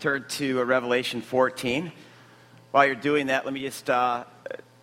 [0.00, 1.90] turn to Revelation 14.
[2.70, 4.22] While you're doing that, let me just uh,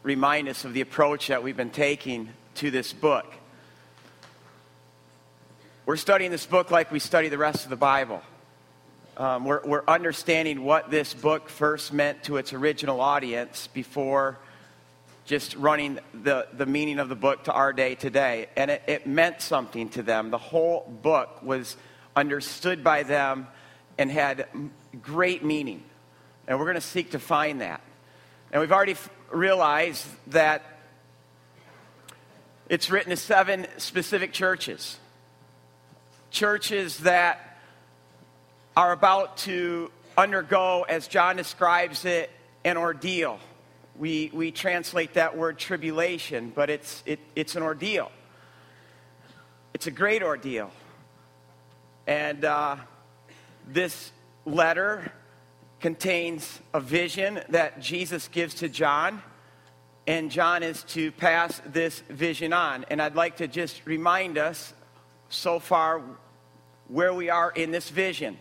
[0.03, 3.25] remind us of the approach that we've been taking to this book.
[5.85, 8.21] We're studying this book like we study the rest of the Bible.
[9.15, 14.37] Um, we're, we're understanding what this book first meant to its original audience before
[15.23, 18.47] just running the, the meaning of the book to our day today.
[18.57, 20.29] And it, it meant something to them.
[20.29, 21.77] The whole book was
[22.17, 23.47] understood by them
[23.97, 24.47] and had
[25.01, 25.83] great meaning.
[26.47, 27.81] And we're going to seek to find that.
[28.51, 30.63] And we've already f- realized that
[32.69, 34.97] it's written to seven specific churches.
[36.31, 37.59] Churches that
[38.75, 42.29] are about to undergo, as John describes it,
[42.63, 43.39] an ordeal.
[43.97, 48.11] We, we translate that word tribulation, but it's, it, it's an ordeal.
[49.73, 50.71] It's a great ordeal.
[52.07, 52.77] And uh,
[53.67, 54.11] this
[54.45, 55.11] letter
[55.79, 59.21] contains a vision that Jesus gives to John,
[60.07, 62.85] and John is to pass this vision on.
[62.89, 64.73] And I'd like to just remind us
[65.29, 66.01] so far
[66.87, 68.37] where we are in this vision.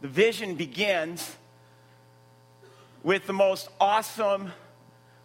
[0.00, 1.36] The vision begins
[3.02, 4.52] with the most awesome,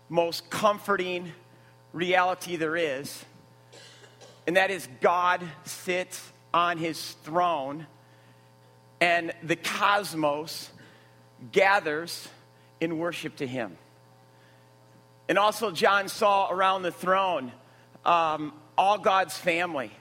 [0.09, 1.31] most comforting
[1.93, 3.23] reality there is,
[4.45, 7.87] and that is God sits on his throne
[9.03, 10.71] and the cosmos
[11.51, 12.25] gathers
[12.79, 13.75] in worship to him.
[15.27, 17.51] And also, John saw around the throne
[18.05, 19.91] um, all God's family,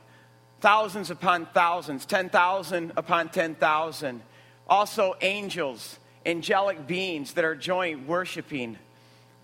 [0.61, 4.23] thousands upon thousands, 10,000 upon 10,000.
[4.69, 8.79] Also, angels, angelic beings that are joined worshiping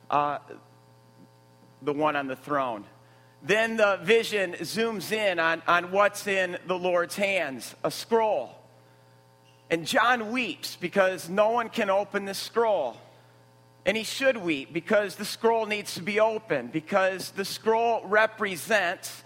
[0.09, 0.39] uh,
[1.83, 2.85] the one on the throne.
[3.43, 8.58] Then the vision zooms in on, on what's in the Lord's hands a scroll.
[9.71, 12.97] And John weeps because no one can open the scroll.
[13.85, 19.23] And he should weep because the scroll needs to be opened, because the scroll represents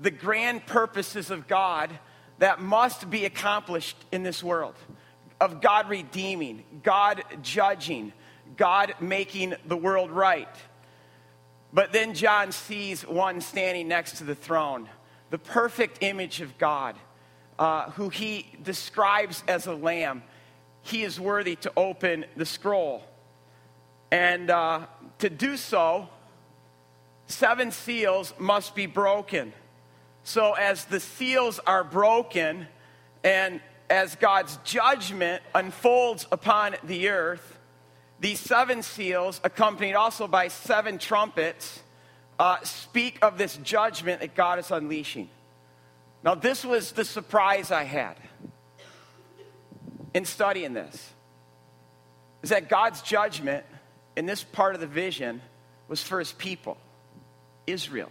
[0.00, 1.90] the grand purposes of God
[2.38, 4.74] that must be accomplished in this world
[5.40, 8.12] of God redeeming, God judging,
[8.56, 10.48] God making the world right.
[11.72, 14.88] But then John sees one standing next to the throne,
[15.30, 16.96] the perfect image of God
[17.58, 20.22] uh, who he describes as a lamb,
[20.82, 23.02] he is worthy to open the scroll.
[24.10, 24.86] And uh,
[25.18, 26.08] to do so,
[27.26, 29.52] seven seals must be broken.
[30.24, 32.66] So, as the seals are broken,
[33.22, 33.60] and
[33.90, 37.58] as God's judgment unfolds upon the earth,
[38.20, 41.82] these seven seals, accompanied also by seven trumpets,
[42.38, 45.28] uh, speak of this judgment that God is unleashing.
[46.24, 48.16] Now, this was the surprise I had
[50.14, 51.10] in studying this
[52.42, 53.64] is that God's judgment
[54.16, 55.42] in this part of the vision
[55.86, 56.78] was for his people,
[57.66, 58.10] Israel.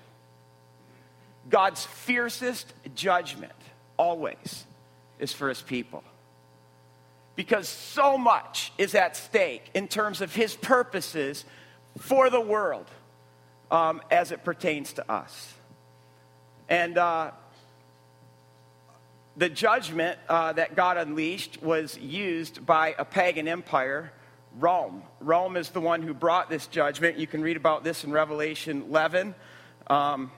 [1.49, 3.51] God's fiercest judgment
[3.97, 4.63] always
[5.17, 6.03] is for his people.
[7.35, 11.45] Because so much is at stake in terms of his purposes
[11.97, 12.85] for the world
[13.71, 15.53] um, as it pertains to us.
[16.69, 17.31] And uh,
[19.35, 24.11] the judgment uh, that God unleashed was used by a pagan empire,
[24.59, 25.01] Rome.
[25.19, 27.17] Rome is the one who brought this judgment.
[27.17, 29.33] You can read about this in Revelation 11.
[29.87, 30.31] Um,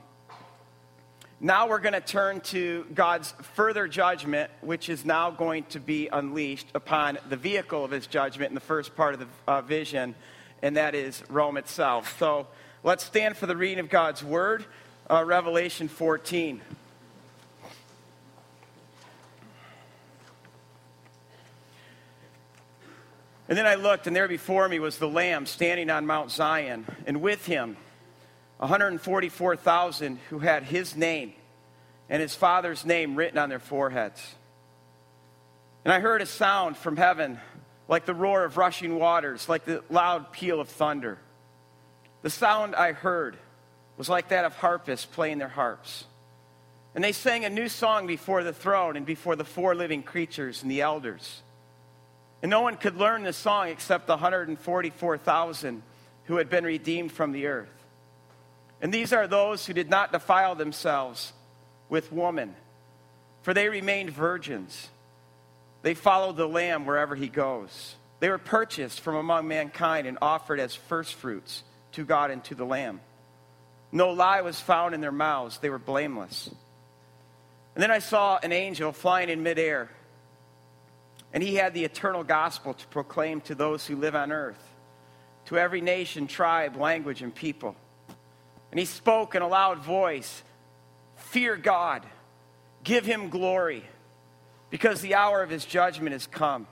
[1.42, 6.08] now we're going to turn to God's further judgment, which is now going to be
[6.08, 10.16] unleashed upon the vehicle of his judgment in the first part of the uh, vision,
[10.62, 12.18] and that is Rome itself.
[12.18, 12.48] So
[12.84, 14.64] let's stand for the reading of God's word,
[15.10, 16.62] uh, Revelation 14.
[23.48, 26.86] And then I looked, and there before me was the Lamb standing on Mount Zion,
[27.06, 27.78] and with him
[28.58, 31.34] 144,000 who had his name
[32.10, 34.36] and his father's name written on their foreheads.
[35.84, 37.40] And I heard a sound from heaven
[37.88, 41.20] like the roar of rushing waters, like the loud peal of thunder.
[42.24, 43.38] The sound I heard
[43.98, 46.06] was like that of harpists playing their harps.
[46.96, 50.64] And they sang a new song before the throne and before the four living creatures
[50.64, 51.42] and the elders.
[52.42, 55.84] And no one could learn this song except the 144,000
[56.26, 57.70] who had been redeemed from the earth.
[58.82, 61.34] And these are those who did not defile themselves
[61.90, 62.56] with woman,
[63.42, 64.90] for they remained virgins.
[65.82, 67.96] They followed the Lamb wherever he goes.
[68.20, 72.66] They were purchased from among mankind and offered as firstfruits to God and to the
[72.66, 73.02] Lamb.
[73.92, 76.50] No lie was found in their mouths, they were blameless.
[77.76, 79.90] And then I saw an angel flying in midair
[81.36, 84.74] And he had the eternal gospel to proclaim to those who live on earth,
[85.48, 87.76] to every nation, tribe, language, and people.
[88.72, 90.42] And he spoke in a loud voice
[91.18, 92.06] Fear God,
[92.84, 93.84] give him glory,
[94.70, 96.68] because the hour of his judgment has come.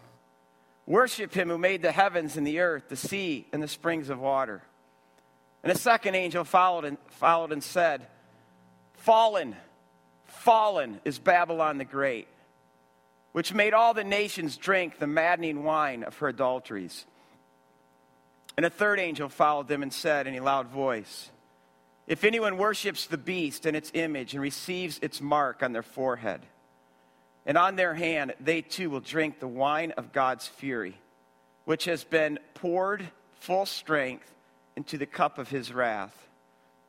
[0.85, 4.19] Worship him who made the heavens and the earth, the sea, and the springs of
[4.19, 4.61] water.
[5.61, 8.07] And a second angel followed and, followed and said,
[8.93, 9.57] Fallen,
[10.25, 12.27] fallen is Babylon the Great,
[13.33, 17.05] which made all the nations drink the maddening wine of her adulteries.
[18.55, 21.31] And a third angel followed them and said in a loud voice,
[22.07, 26.41] If anyone worships the beast and its image and receives its mark on their forehead,
[27.45, 30.95] and on their hand they too will drink the wine of God's fury,
[31.65, 33.09] which has been poured
[33.39, 34.31] full strength
[34.75, 36.27] into the cup of his wrath.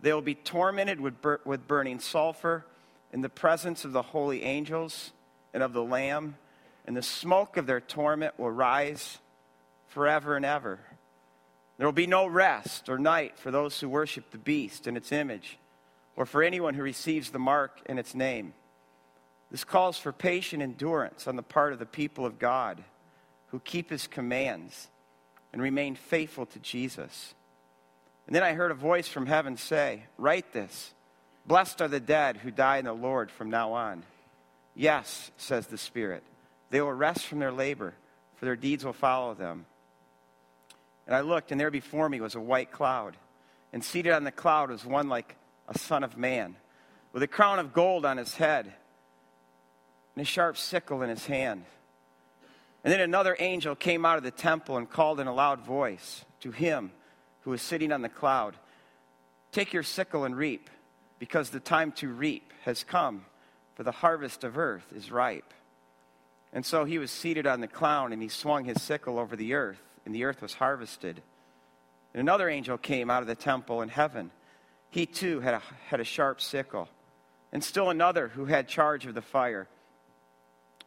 [0.00, 1.14] They will be tormented with,
[1.46, 2.66] with burning sulfur
[3.14, 5.12] in the presence of the holy angels
[5.54, 6.36] and of the Lamb,
[6.84, 9.18] and the smoke of their torment will rise
[9.86, 10.80] forever and ever.
[11.78, 15.12] There will be no rest or night for those who worship the beast and its
[15.12, 15.58] image,
[16.16, 18.52] or for anyone who receives the mark in its name.
[19.50, 22.82] This calls for patient endurance on the part of the people of God
[23.48, 24.88] who keep his commands
[25.52, 27.34] and remain faithful to Jesus.
[28.26, 30.92] And then I heard a voice from heaven say, Write this
[31.46, 34.02] Blessed are the dead who die in the Lord from now on.
[34.74, 36.22] Yes, says the Spirit,
[36.70, 37.94] they will rest from their labor,
[38.36, 39.66] for their deeds will follow them.
[41.06, 43.16] And I looked, and there before me was a white cloud.
[43.72, 45.36] And seated on the cloud was one like
[45.68, 46.56] a son of man,
[47.12, 48.72] with a crown of gold on his head,
[50.14, 51.64] and a sharp sickle in his hand.
[52.82, 56.24] And then another angel came out of the temple and called in a loud voice
[56.40, 56.92] to him
[57.40, 58.56] who was sitting on the cloud,
[59.52, 60.68] Take your sickle and reap,
[61.18, 63.24] because the time to reap has come,
[63.74, 65.52] for the harvest of earth is ripe.
[66.52, 69.54] And so he was seated on the cloud, and he swung his sickle over the
[69.54, 71.22] earth, and the earth was harvested.
[72.12, 74.30] And another angel came out of the temple in heaven.
[74.90, 76.88] He too had a, had a sharp sickle.
[77.52, 79.66] And still another who had charge of the fire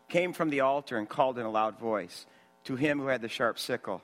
[0.10, 2.25] came from the altar and called in a loud voice
[2.63, 4.01] to him who had the sharp sickle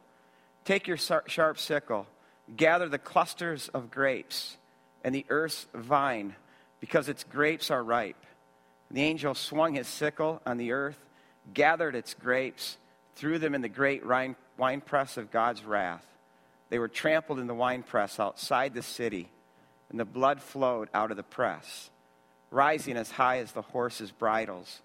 [0.65, 2.07] Take your sharp sickle
[2.56, 4.57] Gather the clusters of grapes
[5.03, 6.36] and the earth's vine,
[6.79, 8.25] because its grapes are ripe.
[8.91, 11.00] The angel swung his sickle on the earth,
[11.53, 12.77] gathered its grapes,
[13.15, 14.03] threw them in the great
[14.57, 16.06] winepress of God's wrath.
[16.69, 19.30] They were trampled in the winepress outside the city,
[19.89, 21.89] and the blood flowed out of the press,
[22.50, 24.81] rising as high as the horses' bridles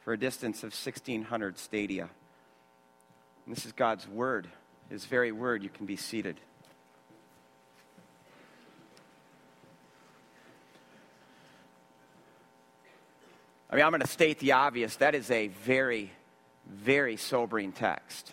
[0.00, 2.08] for a distance of 1,600 stadia.
[3.46, 4.48] And this is God's word,
[4.88, 5.62] His very word.
[5.62, 6.40] You can be seated.
[13.72, 14.96] I mean, I'm going to state the obvious.
[14.96, 16.12] That is a very,
[16.70, 18.30] very sobering text.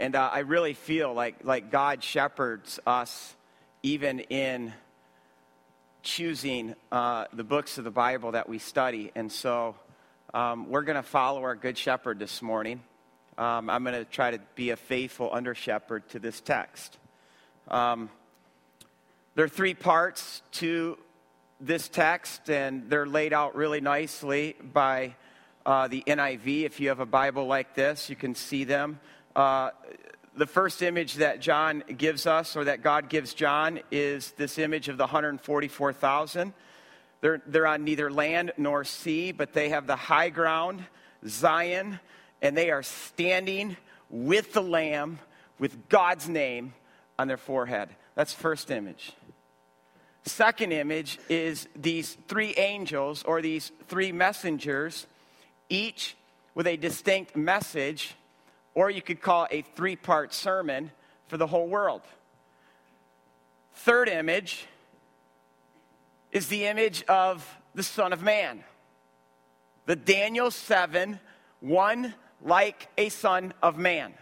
[0.00, 3.36] And uh, I really feel like, like God shepherds us
[3.84, 4.72] even in
[6.02, 9.12] choosing uh, the books of the Bible that we study.
[9.14, 9.76] And so
[10.34, 12.80] um, we're going to follow our Good Shepherd this morning.
[13.38, 16.98] Um, I'm going to try to be a faithful under shepherd to this text.
[17.68, 18.10] Um,
[19.36, 20.96] there are three parts to
[21.60, 25.14] this text, and they're laid out really nicely by
[25.66, 26.64] uh, the NIV.
[26.64, 28.98] If you have a Bible like this, you can see them.
[29.34, 29.72] Uh,
[30.38, 34.88] the first image that John gives us, or that God gives John, is this image
[34.88, 36.54] of the 144,000.
[37.20, 40.82] They're, they're on neither land nor sea, but they have the high ground,
[41.28, 42.00] Zion,
[42.40, 43.76] and they are standing
[44.08, 45.18] with the Lamb,
[45.58, 46.72] with God's name
[47.18, 47.90] on their forehead.
[48.14, 49.12] That's first image.
[50.26, 55.06] Second image is these three angels or these three messengers,
[55.68, 56.16] each
[56.52, 58.16] with a distinct message,
[58.74, 60.90] or you could call a three part sermon
[61.28, 62.02] for the whole world.
[63.72, 64.66] Third image
[66.32, 68.64] is the image of the Son of Man.
[69.86, 71.20] The Daniel 7,
[71.60, 74.12] one like a Son of Man,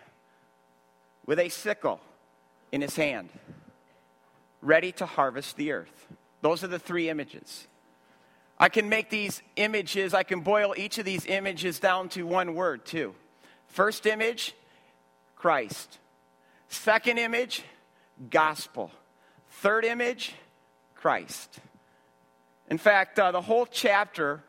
[1.24, 1.98] with a sickle
[2.72, 3.30] in his hand
[4.64, 6.06] ready to harvest the earth.
[6.40, 7.66] Those are the three images.
[8.58, 12.54] I can make these images, I can boil each of these images down to one
[12.54, 13.14] word, too.
[13.68, 14.54] First image,
[15.36, 15.98] Christ.
[16.68, 17.62] Second image,
[18.30, 18.90] gospel.
[19.50, 20.34] Third image,
[20.94, 21.58] Christ.
[22.70, 24.42] In fact, uh, the whole chapter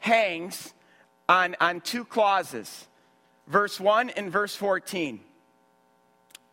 [0.00, 0.74] hangs
[1.28, 2.86] on, on two clauses
[3.46, 5.20] verse 1 and verse 14,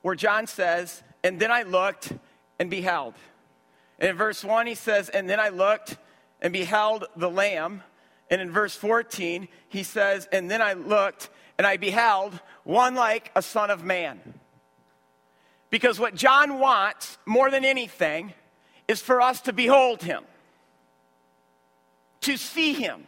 [0.01, 2.11] where John says, And then I looked,
[2.61, 3.15] and beheld.
[3.97, 5.97] And in verse 1, he says, And then I looked
[6.43, 7.81] and beheld the Lamb
[8.29, 13.31] And in verse 14, he says, And then I looked, and I beheld one like
[13.35, 14.21] a son of man.
[15.71, 18.33] Because what John wants more than anything
[18.87, 20.23] is for us to behold him,
[22.21, 23.07] to see him,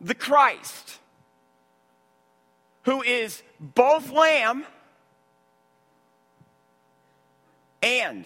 [0.00, 0.98] the Christ,
[2.84, 4.64] who is both lamb
[7.82, 8.24] and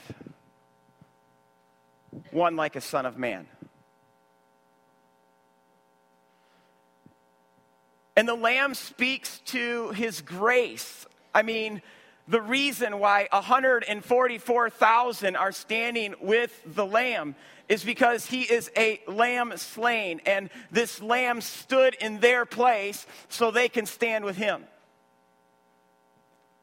[2.30, 3.46] one like a son of man.
[8.16, 11.06] And the lamb speaks to his grace.
[11.34, 11.80] I mean,
[12.28, 17.34] the reason why 144,000 are standing with the lamb
[17.68, 23.50] is because he is a lamb slain, and this lamb stood in their place so
[23.50, 24.64] they can stand with him.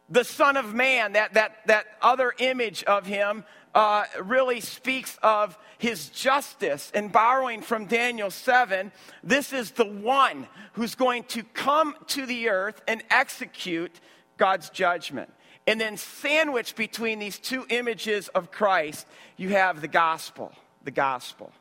[0.10, 3.44] The Son of Man, that, that, that other image of him,
[3.76, 6.92] uh, really speaks of his justice.
[6.96, 8.92] And borrowing from Daniel 7,
[9.24, 14.00] this is the one who's going to come to the earth and execute
[14.38, 15.32] God's judgment.
[15.68, 20.54] And then, sandwiched between these two images of Christ, you have the gospel.
[20.84, 21.52] The gospel.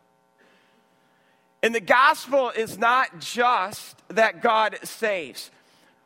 [1.63, 5.51] And the gospel is not just that God saves.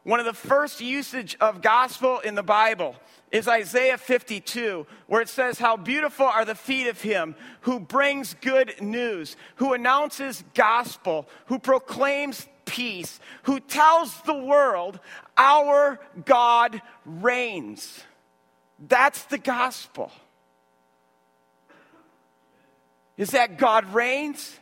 [0.03, 2.97] One of the first usage of gospel in the Bible
[3.31, 8.35] is Isaiah 52, where it says, How beautiful are the feet of him who brings
[8.35, 15.01] good news, who announces gospel, who proclaims peace, who tells the world,
[15.37, 18.03] Our God reigns.
[18.89, 20.11] That's the gospel.
[23.19, 24.59] Is that God reigns?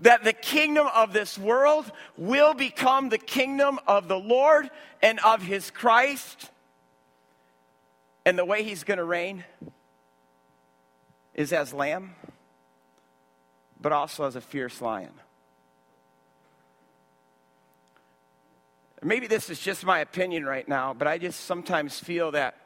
[0.00, 4.70] That the kingdom of this world will become the kingdom of the Lord
[5.02, 6.50] and of his Christ.
[8.24, 9.44] And the way he's going to reign
[11.34, 12.14] is as lamb,
[13.80, 15.12] but also as a fierce lion.
[19.02, 22.56] Maybe this is just my opinion right now, but I just sometimes feel that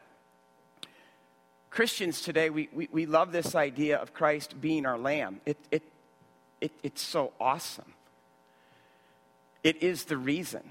[1.68, 5.40] Christians today, we, we, we love this idea of Christ being our lamb.
[5.44, 5.82] It, it,
[6.62, 7.92] it, it's so awesome.
[9.64, 10.62] It is the reason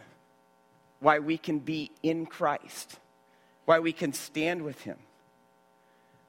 [1.02, 2.98] why we can be in Christ,
[3.66, 4.98] why we can stand with Him.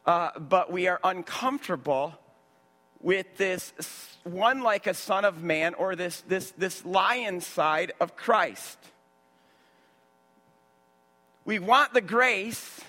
[0.04, 2.14] Uh, but we are uncomfortable
[3.00, 3.73] with this
[4.25, 8.78] one like a son of man or this, this, this lion side of Christ.
[11.45, 12.81] We want the grace,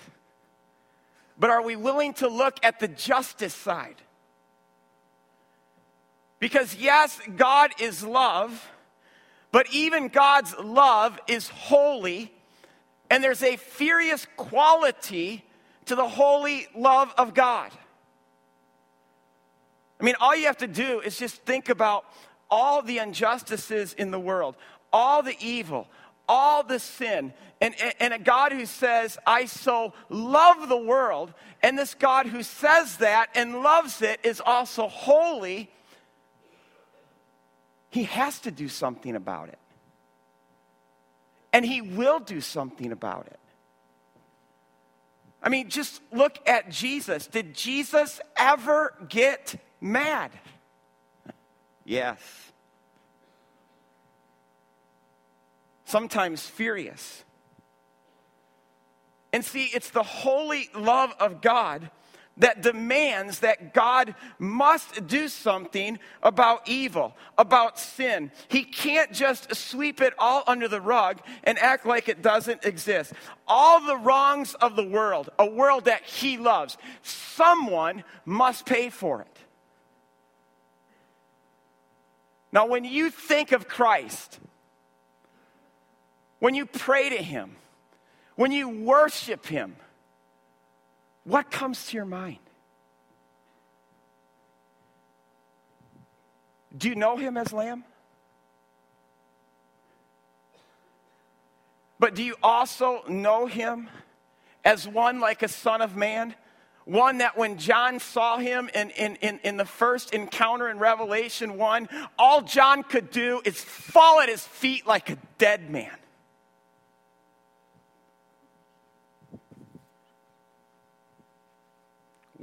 [1.38, 3.96] but are we willing to look at the justice side?
[6.44, 8.70] Because, yes, God is love,
[9.50, 12.30] but even God's love is holy,
[13.08, 15.42] and there's a furious quality
[15.86, 17.70] to the holy love of God.
[19.98, 22.04] I mean, all you have to do is just think about
[22.50, 24.54] all the injustices in the world,
[24.92, 25.88] all the evil,
[26.28, 27.32] all the sin,
[27.62, 31.32] and, and a God who says, I so love the world,
[31.62, 35.70] and this God who says that and loves it is also holy,
[37.94, 39.58] he has to do something about it.
[41.52, 43.38] And he will do something about it.
[45.40, 47.28] I mean, just look at Jesus.
[47.28, 50.32] Did Jesus ever get mad?
[51.84, 52.20] Yes.
[55.94, 57.22] sometimes furious.
[59.32, 61.88] And see, it's the holy love of God
[62.38, 68.32] that demands that God must do something about evil, about sin.
[68.48, 73.12] He can't just sweep it all under the rug and act like it doesn't exist.
[73.46, 79.20] All the wrongs of the world, a world that He loves, someone must pay for
[79.20, 79.38] it.
[82.52, 84.38] Now, when you think of Christ,
[86.38, 87.56] when you pray to Him,
[88.36, 89.76] when you worship Him,
[91.24, 92.38] what comes to your mind?
[96.76, 97.84] Do you know Him as Lamb?
[101.98, 103.88] But do you also know Him
[104.64, 106.34] as one like a Son of Man?
[106.84, 111.56] One that when John saw him in, in, in, in, the first encounter in Revelation
[111.56, 111.88] 1,
[112.18, 115.96] all John could do is fall at his feet like a dead man.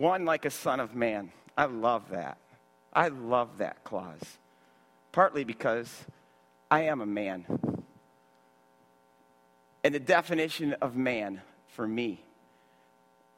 [0.02, 1.32] One like a son of man.
[1.56, 2.38] I love that.
[2.92, 4.40] I love that clause.
[5.12, 6.06] Partly because
[6.70, 7.46] I am a man.
[9.84, 12.24] And the definition of man for me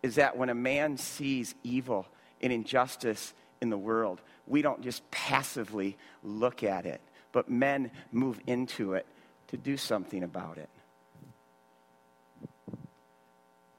[0.01, 2.05] is that when a man sees evil
[2.41, 7.01] and injustice in the world, we don't just passively look at it,
[7.33, 9.05] but men move into it
[9.47, 10.69] to do something about it.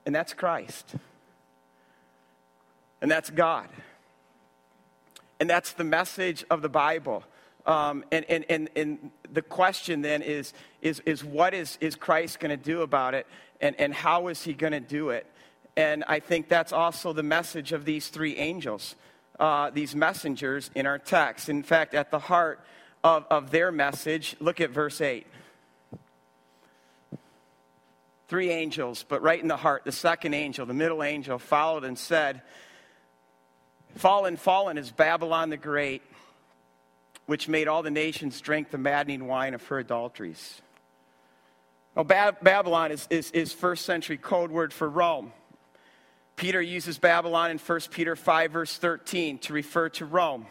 [0.05, 0.97] And that's Christ.
[3.05, 3.69] And that's God.
[5.39, 7.23] And that's the message of the Bible.
[7.67, 12.41] Um, and, and, and, and the question then is, is, is what is, is Christ
[12.41, 13.27] going to do about it?
[13.61, 15.27] And, and how is he going to do it?
[15.77, 18.97] And I think that's also the message of these three angels,
[19.39, 21.51] uh, these messengers in our text.
[21.51, 22.65] In fact, at the heart
[23.03, 25.27] of, of their message, look at verse 8.
[28.29, 31.99] Three angels, but right in the heart, the second angel, the middle angel, followed and
[31.99, 32.41] said,
[33.95, 36.03] Fallen, fallen is Babylon the Great
[37.27, 40.61] which made all the nations drink the maddening wine of her adulteries.
[41.95, 45.33] Well, Babylon is, is, is first century code word for Rome.
[46.37, 50.47] Peter uses Babylon in 1 Peter 5, verse 13, to refer to Rome.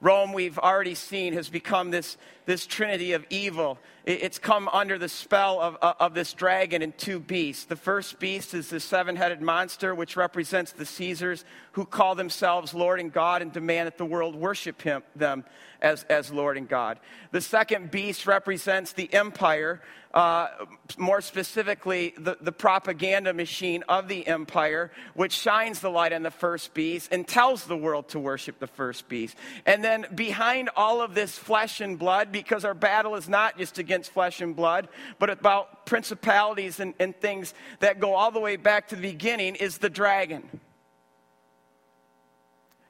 [0.00, 3.78] Rome, we've already seen, has become this, this trinity of evil.
[4.04, 7.64] It's come under the spell of, of this dragon and two beasts.
[7.66, 12.74] The first beast is the seven headed monster, which represents the Caesars who call themselves
[12.74, 15.44] Lord and God and demand that the world worship him, them
[15.80, 16.98] as, as Lord and God.
[17.30, 19.80] The second beast represents the empire
[20.14, 20.48] uh,
[20.98, 26.30] more specifically, the, the propaganda machine of the empire, which shines the light on the
[26.30, 29.36] first beast and tells the world to worship the first beast.
[29.64, 33.78] And then behind all of this flesh and blood, because our battle is not just
[33.78, 38.56] against flesh and blood, but about principalities and, and things that go all the way
[38.56, 40.60] back to the beginning, is the dragon.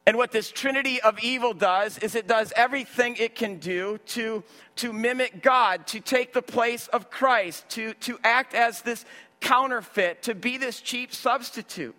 [0.04, 4.42] And what this trinity of evil does is it does everything it can do to,
[4.76, 9.04] to mimic God, to take the place of Christ, to, to act as this
[9.40, 11.94] counterfeit, to be this cheap substitute.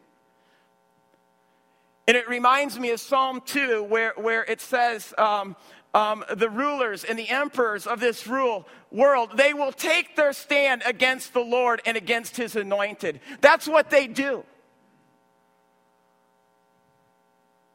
[2.05, 5.55] And it reminds me of Psalm 2, where, where it says, um,
[5.93, 10.81] um, the rulers and the emperors of this rule world, they will take their stand
[10.85, 13.20] against the Lord and against his anointed.
[13.41, 14.44] That's what they do.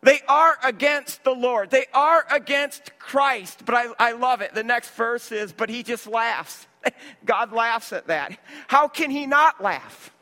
[0.03, 1.71] They are against the Lord.
[1.71, 3.65] They are against Christ.
[3.65, 4.55] But I, I love it.
[4.55, 6.67] The next verse is, but he just laughs.
[7.25, 8.39] God laughs at that.
[8.69, 10.13] How can he not laugh?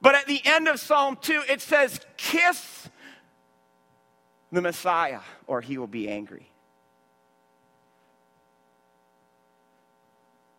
[0.00, 2.88] But at the end of Psalm 2, it says, kiss
[4.54, 6.50] the Messiah, or he will be angry.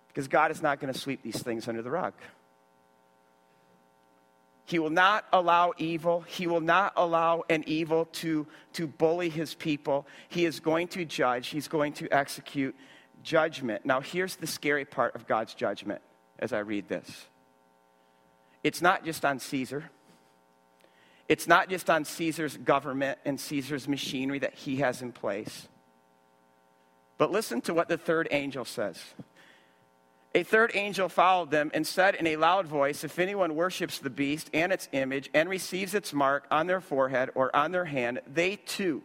[0.08, 2.13] Because God is not going to sweep these things under the rug.
[4.65, 6.21] He will not allow evil.
[6.21, 10.08] He will not allow an evil to, to bully his people.
[10.29, 11.49] He is going to judge.
[11.49, 12.75] He's going to execute
[13.21, 13.86] judgment.
[13.86, 16.01] Now, here's the scary part of God's judgment
[16.39, 17.27] as I read this
[18.63, 19.91] it's not just on Caesar,
[21.28, 25.68] it's not just on Caesar's government and Caesar's machinery that he has in place.
[27.18, 29.02] But listen to what the third angel says.
[30.36, 34.10] A third angel followed them and said in a loud voice, If anyone worships the
[34.10, 38.20] beast and its image and receives its mark on their forehead or on their hand,
[38.28, 39.02] they too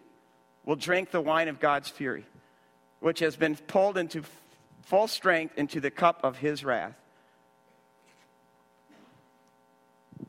[0.65, 2.27] will drink the wine of God's fury,
[2.99, 4.25] which has been pulled into
[4.83, 6.97] full strength into the cup of his wrath.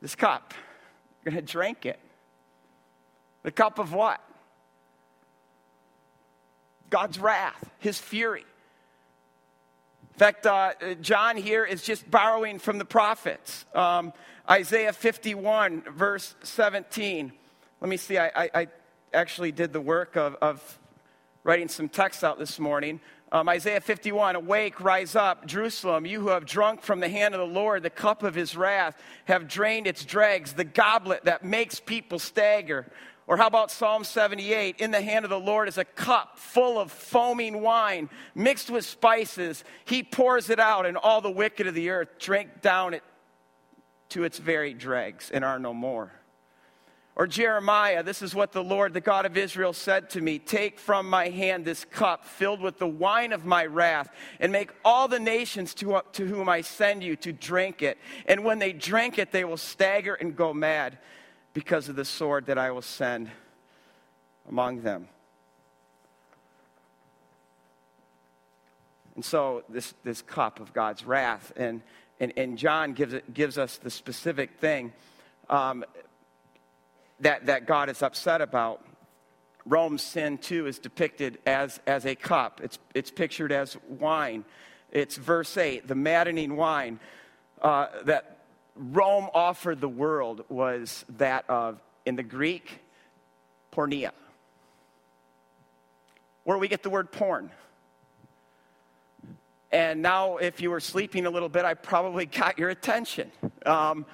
[0.01, 0.53] This cup,
[1.23, 1.99] going to drink it.
[3.43, 4.21] The cup of what?
[6.89, 8.45] God's wrath, his fury.
[10.13, 13.65] In fact, uh, John here is just borrowing from the prophets.
[13.73, 14.13] Um,
[14.49, 17.31] Isaiah 51, verse 17.
[17.79, 18.67] Let me see, I, I, I
[19.13, 20.79] actually did the work of, of,
[21.43, 22.99] writing some text out this morning.
[23.33, 27.39] Um, Isaiah 51 Awake, rise up, Jerusalem, you who have drunk from the hand of
[27.39, 31.79] the Lord the cup of his wrath, have drained its dregs, the goblet that makes
[31.79, 32.91] people stagger.
[33.27, 34.81] Or how about Psalm 78?
[34.81, 38.83] In the hand of the Lord is a cup full of foaming wine mixed with
[38.83, 39.63] spices.
[39.85, 43.03] He pours it out, and all the wicked of the earth drink down it
[44.09, 46.11] to its very dregs and are no more.
[47.21, 50.79] Or Jeremiah, this is what the Lord, the God of Israel, said to me Take
[50.79, 55.07] from my hand this cup filled with the wine of my wrath, and make all
[55.07, 57.99] the nations to, to whom I send you to drink it.
[58.25, 60.97] And when they drink it, they will stagger and go mad
[61.53, 63.29] because of the sword that I will send
[64.49, 65.07] among them.
[69.13, 71.83] And so, this, this cup of God's wrath, and,
[72.19, 74.91] and, and John gives, it, gives us the specific thing
[75.51, 75.85] um,
[77.21, 78.85] that, that God is upset about.
[79.65, 84.43] Rome's sin, too, is depicted as, as a cup, it's, it's pictured as wine.
[84.91, 86.99] It's verse 8, the maddening wine
[87.61, 88.39] uh, that
[88.75, 92.79] Rome offered the world was that of, in the Greek,
[93.71, 94.11] porneia.
[96.43, 97.51] where we get the word porn.
[99.71, 103.31] And now, if you were sleeping a little bit, I probably got your attention.
[103.65, 104.05] Um,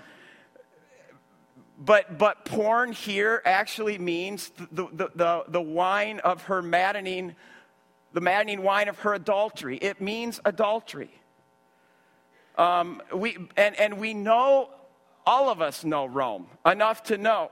[1.78, 7.36] but, but porn here actually means the, the, the, the wine of her maddening,
[8.14, 9.78] the maddening wine of her adultery.
[9.78, 11.12] It means adultery.
[12.58, 14.70] Um, we, and, and we know,
[15.26, 17.52] all of us know Rome enough to know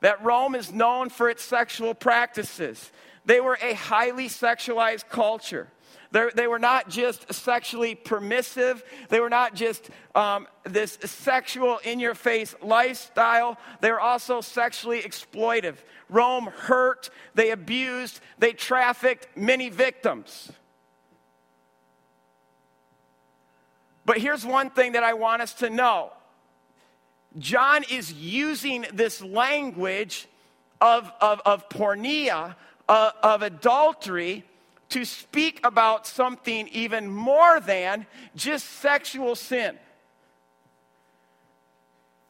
[0.00, 2.92] that Rome is known for its sexual practices.
[3.24, 5.68] They were a highly sexualized culture.
[6.14, 8.84] They're, they were not just sexually permissive.
[9.08, 13.58] They were not just um, this sexual in your face lifestyle.
[13.80, 15.74] They were also sexually exploitive.
[16.08, 20.52] Rome hurt, they abused, they trafficked many victims.
[24.06, 26.12] But here's one thing that I want us to know
[27.40, 30.28] John is using this language
[30.80, 32.54] of, of, of porneia,
[32.88, 34.44] uh, of adultery,
[34.94, 39.76] to speak about something even more than just sexual sin.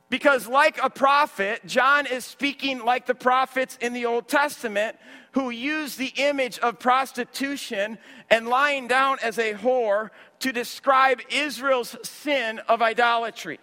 [0.09, 4.97] Because, like a prophet, John is speaking like the prophets in the Old Testament
[5.33, 7.99] who use the image of prostitution
[8.31, 13.61] and lying down as a whore to describe Israel's sin of idolatry.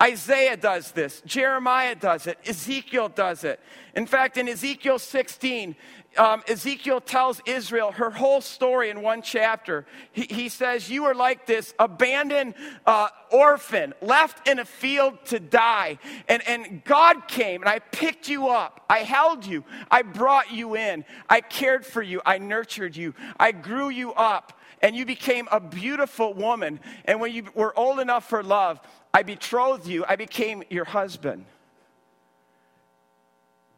[0.00, 1.22] Isaiah does this.
[1.26, 2.38] Jeremiah does it.
[2.46, 3.60] Ezekiel does it.
[3.96, 5.74] In fact, in Ezekiel 16,
[6.16, 9.86] um, Ezekiel tells Israel her whole story in one chapter.
[10.12, 12.54] He, he says, You are like this abandoned
[12.86, 15.98] uh, orphan left in a field to die.
[16.28, 18.84] And, and God came and I picked you up.
[18.88, 19.64] I held you.
[19.90, 21.04] I brought you in.
[21.28, 22.20] I cared for you.
[22.24, 23.14] I nurtured you.
[23.38, 24.54] I grew you up.
[24.80, 26.78] And you became a beautiful woman.
[27.04, 28.80] And when you were old enough for love,
[29.12, 31.44] I betrothed you, I became your husband.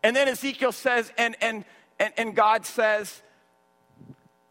[0.02, 1.64] And then Ezekiel says, and, and,
[1.98, 3.22] and, and God says,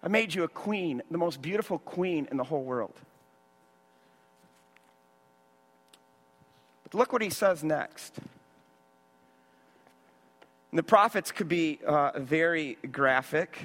[0.02, 2.94] I made you a queen, the most beautiful queen in the whole world.
[6.84, 8.18] But look what he says next.
[10.72, 13.58] And the prophets could be uh, very graphic.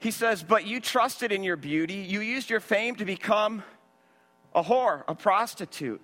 [0.00, 1.94] He says, But you trusted in your beauty.
[1.94, 3.62] You used your fame to become
[4.54, 6.02] a whore, a prostitute.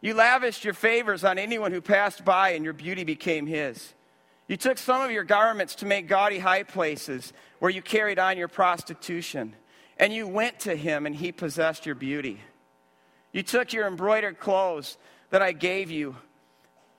[0.00, 3.94] You lavished your favors on anyone who passed by, and your beauty became his.
[4.46, 8.38] You took some of your garments to make gaudy high places where you carried on
[8.38, 9.54] your prostitution.
[9.98, 12.40] And you went to him, and he possessed your beauty.
[13.32, 14.96] You took your embroidered clothes
[15.30, 16.16] that I gave you,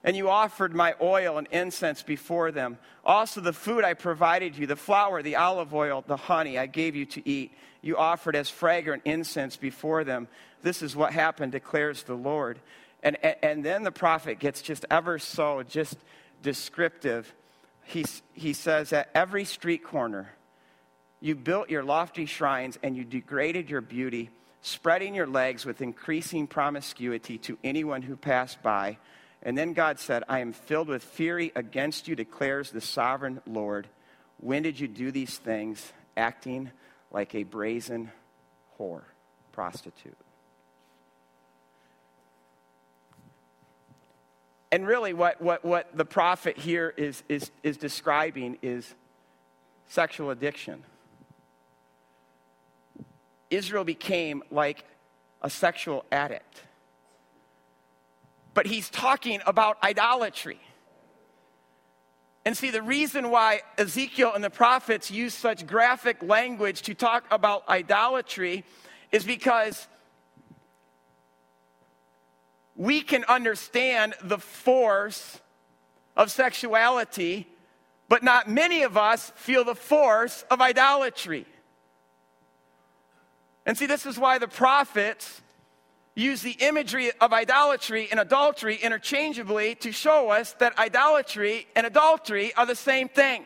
[0.04, 2.78] and you offered my oil and incense before them.
[3.04, 6.94] Also, the food I provided you, the flour, the olive oil, the honey I gave
[6.94, 10.28] you to eat, you offered as fragrant incense before them.
[10.62, 12.60] This is what happened, declares the Lord.
[13.02, 15.96] And, and, and then the prophet gets just ever so just
[16.42, 17.32] descriptive.
[17.84, 20.30] He, he says, At every street corner,
[21.20, 24.30] you built your lofty shrines and you degraded your beauty,
[24.62, 28.98] spreading your legs with increasing promiscuity to anyone who passed by.
[29.42, 33.88] And then God said, I am filled with fury against you, declares the sovereign Lord.
[34.38, 36.70] When did you do these things, acting
[37.10, 38.10] like a brazen
[38.78, 39.04] whore,
[39.52, 40.16] prostitute?
[44.72, 48.94] And really, what, what, what the prophet here is, is, is describing is
[49.88, 50.84] sexual addiction.
[53.50, 54.84] Israel became like
[55.42, 56.62] a sexual addict.
[58.54, 60.60] But he's talking about idolatry.
[62.44, 67.24] And see, the reason why Ezekiel and the prophets use such graphic language to talk
[67.30, 68.64] about idolatry
[69.12, 69.88] is because
[72.80, 75.38] we can understand the force
[76.16, 77.46] of sexuality,
[78.08, 81.44] but not many of us feel the force of idolatry.
[83.66, 85.42] And see, this is why the prophets
[86.14, 92.54] use the imagery of idolatry and adultery interchangeably to show us that idolatry and adultery
[92.54, 93.44] are the same thing.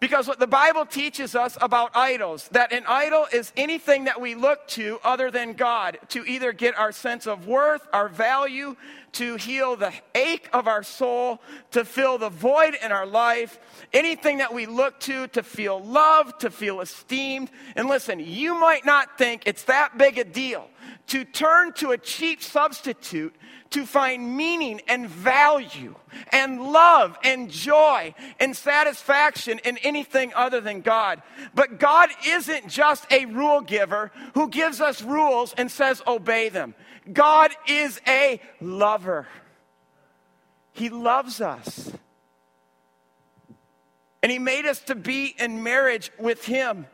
[0.00, 4.36] Because what the Bible teaches us about idols, that an idol is anything that we
[4.36, 8.76] look to other than God to either get our sense of worth, our value,
[9.12, 11.40] to heal the ache of our soul,
[11.72, 13.58] to fill the void in our life,
[13.92, 17.50] anything that we look to to feel loved, to feel esteemed.
[17.74, 20.68] And listen, you might not think it's that big a deal
[21.08, 23.34] to turn to a cheap substitute
[23.70, 25.94] to find meaning and value
[26.32, 31.22] and love and joy and satisfaction in anything other than God.
[31.54, 36.74] But God isn't just a rule giver who gives us rules and says, obey them.
[37.12, 39.26] God is a lover,
[40.72, 41.92] He loves us.
[44.22, 46.86] And he made us to be in marriage with him.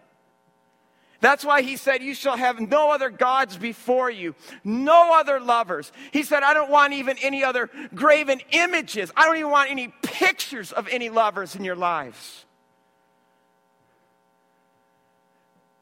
[1.25, 5.91] That's why he said, You shall have no other gods before you, no other lovers.
[6.13, 9.11] He said, I don't want even any other graven images.
[9.17, 12.45] I don't even want any pictures of any lovers in your lives.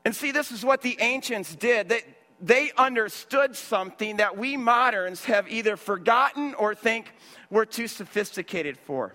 [0.05, 1.89] And see, this is what the ancients did.
[1.89, 2.03] They,
[2.41, 7.13] they understood something that we moderns have either forgotten or think
[7.51, 9.15] we're too sophisticated for.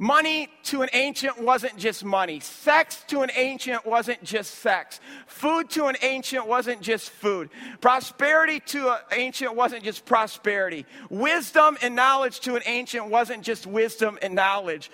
[0.00, 2.38] Money to an ancient wasn't just money.
[2.38, 5.00] Sex to an ancient wasn't just sex.
[5.26, 7.50] Food to an ancient wasn't just food.
[7.80, 10.86] Prosperity to an ancient wasn't just prosperity.
[11.10, 14.88] Wisdom and knowledge to an ancient wasn't just wisdom and knowledge.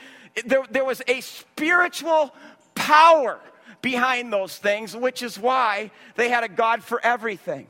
[0.46, 2.34] There, there was a spiritual
[2.74, 3.38] power
[3.82, 7.66] behind those things, which is why they had a God for everything.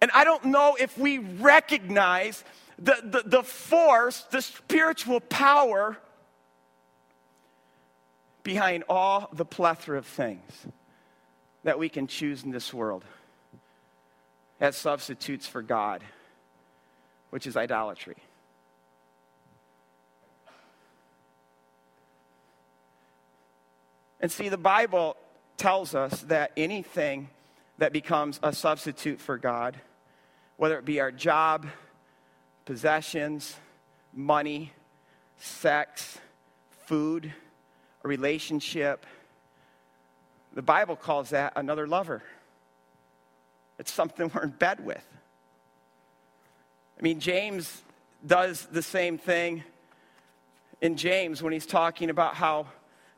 [0.00, 2.42] And I don't know if we recognize
[2.82, 5.96] the, the, the force, the spiritual power
[8.42, 10.66] behind all the plethora of things
[11.62, 13.04] that we can choose in this world
[14.60, 16.02] as substitutes for God,
[17.30, 18.16] which is idolatry.
[24.20, 25.16] And see, the Bible
[25.56, 27.28] tells us that anything
[27.78, 29.76] that becomes a substitute for God,
[30.56, 31.66] whether it be our job,
[32.64, 33.56] possessions,
[34.12, 34.72] money,
[35.38, 36.18] sex,
[36.86, 37.32] food,
[38.04, 39.06] a relationship.
[40.54, 42.22] The Bible calls that another lover.
[43.78, 45.06] It's something we're in bed with.
[46.98, 47.82] I mean, James
[48.24, 49.64] does the same thing
[50.80, 52.66] in James when he's talking about how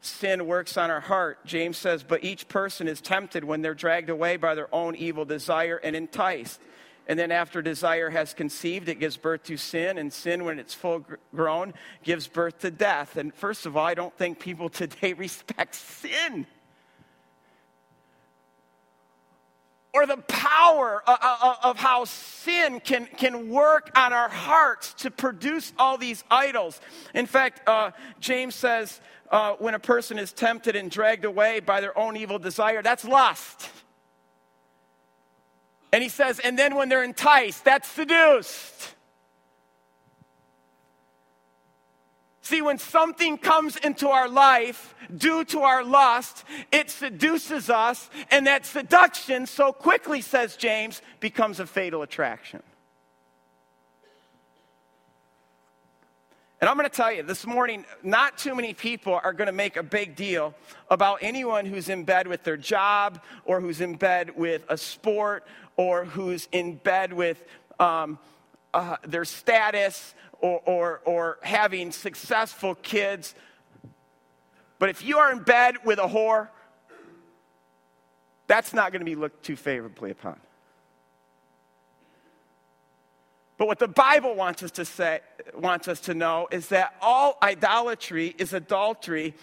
[0.00, 1.44] sin works on our heart.
[1.44, 5.24] James says, But each person is tempted when they're dragged away by their own evil
[5.24, 6.60] desire and enticed.
[7.06, 9.98] And then, after desire has conceived, it gives birth to sin.
[9.98, 13.16] And sin, when it's full grown, gives birth to death.
[13.16, 16.46] And first of all, I don't think people today respect sin.
[19.92, 25.98] Or the power of how sin can, can work on our hearts to produce all
[25.98, 26.80] these idols.
[27.14, 31.80] In fact, uh, James says uh, when a person is tempted and dragged away by
[31.80, 33.70] their own evil desire, that's lust.
[35.94, 38.96] And he says, and then when they're enticed, that's seduced.
[42.40, 48.48] See, when something comes into our life due to our lust, it seduces us, and
[48.48, 52.64] that seduction, so quickly, says James, becomes a fatal attraction.
[56.60, 59.52] And I'm going to tell you this morning, not too many people are going to
[59.52, 60.54] make a big deal
[60.88, 65.46] about anyone who's in bed with their job or who's in bed with a sport
[65.76, 67.42] or who's in bed with
[67.78, 68.18] um,
[68.72, 73.34] uh, their status or, or, or having successful kids.
[74.78, 76.48] But if you are in bed with a whore,
[78.46, 80.38] that's not going to be looked too favorably upon.
[83.56, 85.20] But what the Bible wants us to say,
[85.56, 89.34] wants us to know is that all idolatry is adultery,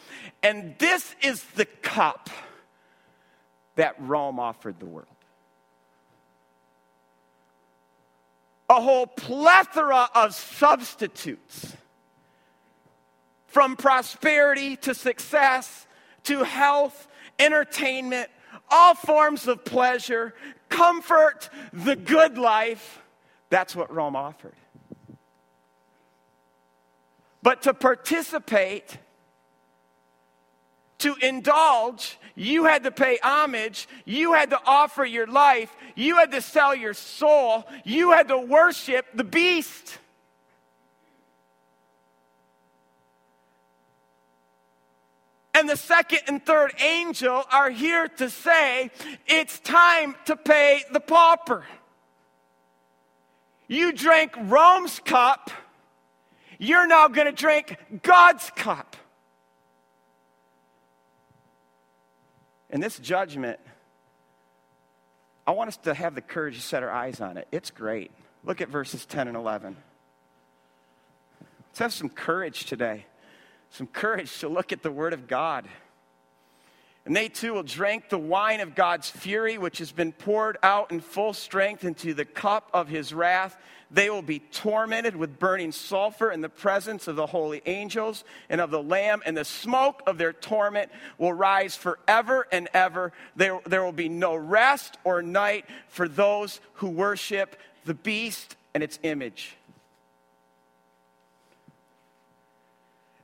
[0.44, 2.30] and this is the cup
[3.76, 5.08] that Rome offered the world.
[8.72, 11.76] A whole plethora of substitutes
[13.46, 15.88] from prosperity to success
[16.24, 18.30] to health, entertainment,
[18.70, 20.34] all forms of pleasure,
[20.70, 23.02] comfort, the good life.
[23.50, 24.56] That's what Rome offered.
[27.44, 29.00] But to participate,
[31.02, 33.88] to indulge, you had to pay homage.
[34.06, 35.76] You had to offer your life.
[35.96, 37.66] You had to sell your soul.
[37.84, 40.00] You had to worship the beast.
[45.54, 48.90] And the second and third angel are here to say
[49.28, 51.66] it's time to pay the pauper.
[53.68, 55.52] You drank Rome's cup,
[56.58, 58.96] you're now going to drink God's cup.
[62.72, 63.60] And this judgment,
[65.46, 67.48] I want us to have the courage to set our eyes on it.
[67.52, 68.12] It's great.
[68.44, 69.76] Look at verses 10 and 11.
[71.70, 73.06] Let's have some courage today,
[73.70, 75.68] some courage to look at the Word of God.
[77.06, 80.92] And they too will drink the wine of God's fury, which has been poured out
[80.92, 83.58] in full strength into the cup of his wrath.
[83.90, 88.62] They will be tormented with burning sulfur in the presence of the holy angels and
[88.62, 93.12] of the Lamb, and the smoke of their torment will rise forever and ever.
[93.36, 98.84] There, there will be no rest or night for those who worship the beast and
[98.84, 99.58] its image.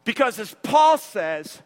[0.03, 1.61] Because as Paul says,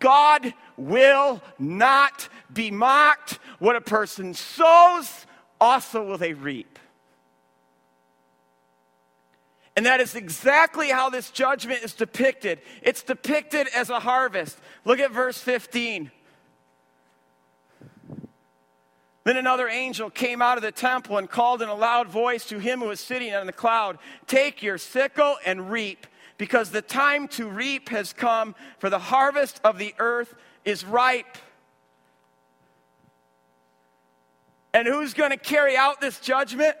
[0.00, 3.38] God will not be mocked.
[3.58, 5.26] What a person sows,
[5.60, 6.78] also will they reap.
[9.76, 12.60] And that is exactly how this judgment is depicted.
[12.82, 14.58] It's depicted as a harvest.
[14.86, 16.10] Look at verse 15.
[19.24, 22.58] Then another angel came out of the temple and called in a loud voice to
[22.58, 26.06] him who was sitting on the cloud Take your sickle and reap,
[26.38, 31.38] because the time to reap has come, for the harvest of the earth is ripe.
[34.72, 36.76] And who's going to carry out this judgment?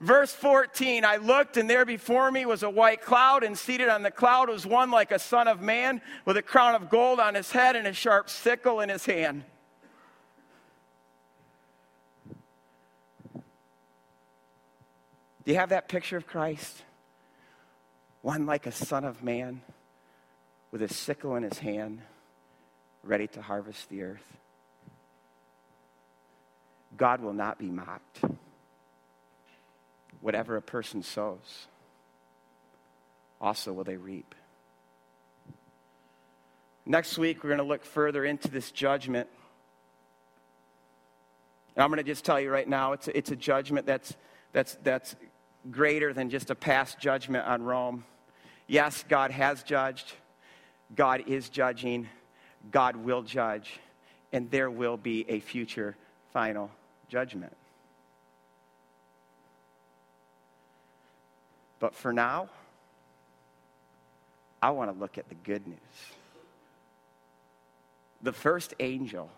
[0.00, 4.02] Verse 14 I looked, and there before me was a white cloud, and seated on
[4.02, 7.34] the cloud was one like a son of man, with a crown of gold on
[7.34, 9.44] his head and a sharp sickle in his hand.
[15.44, 16.83] Do you have that picture of Christ?
[18.24, 19.60] One like a son of man,
[20.70, 22.00] with a sickle in his hand,
[23.02, 24.38] ready to harvest the earth.
[26.96, 28.22] God will not be mocked
[30.22, 31.66] whatever a person sows,
[33.42, 34.34] also will they reap.
[36.86, 39.28] Next week, we're going to look further into this judgment.
[41.76, 44.14] And I'm going to just tell you right now, it's a, it's a judgment that's,
[44.54, 45.14] that's, that's
[45.70, 48.04] greater than just a past judgment on Rome.
[48.66, 50.12] Yes, God has judged,
[50.94, 52.08] God is judging,
[52.70, 53.78] God will judge,
[54.32, 55.96] and there will be a future
[56.32, 56.70] final
[57.08, 57.54] judgment.
[61.78, 62.48] But for now,
[64.62, 65.78] I want to look at the good news.
[68.22, 69.28] The first angel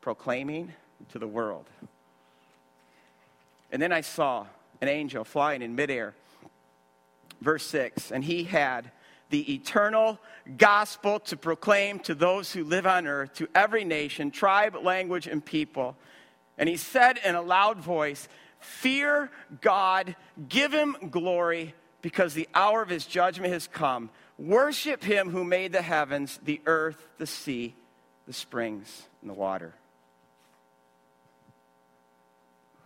[0.00, 0.72] proclaiming
[1.10, 1.64] to the world.
[3.72, 4.46] And then I saw
[4.80, 6.14] an angel flying in midair.
[7.40, 8.90] Verse 6 And he had
[9.30, 10.18] the eternal
[10.56, 15.44] gospel to proclaim to those who live on earth, to every nation, tribe, language, and
[15.44, 15.96] people.
[16.58, 18.28] And he said in a loud voice,
[18.60, 20.16] Fear God,
[20.48, 24.10] give him glory because the hour of his judgment has come.
[24.38, 27.74] Worship him who made the heavens, the earth, the sea,
[28.26, 29.74] the springs, and the water.